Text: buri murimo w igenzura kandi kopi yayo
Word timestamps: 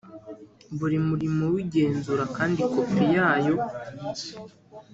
buri 0.77 0.97
murimo 1.07 1.43
w 1.53 1.55
igenzura 1.63 2.23
kandi 2.37 2.59
kopi 2.73 3.03
yayo 3.15 3.55